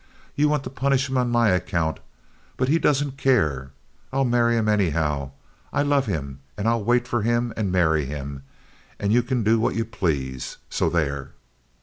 You 0.35 0.49
want 0.49 0.63
to 0.63 0.71
punish 0.71 1.09
him 1.09 1.17
on 1.19 1.29
my 1.29 1.49
account; 1.49 1.99
but 2.57 2.67
he 2.69 2.79
doesn't 2.79 3.17
care. 3.17 3.69
I'll 4.11 4.25
marry 4.25 4.57
him 4.57 4.67
anyhow. 4.67 5.29
I 5.71 5.83
love 5.83 6.07
him, 6.07 6.39
and 6.57 6.67
I'll 6.67 6.83
wait 6.83 7.07
for 7.07 7.21
him 7.21 7.53
and 7.55 7.71
marry 7.71 8.05
him, 8.05 8.41
and 8.99 9.13
you 9.13 9.21
can 9.21 9.43
do 9.43 9.59
what 9.59 9.75
you 9.75 9.85
please. 9.85 10.57
So 10.71 10.89
there!" 10.89 11.33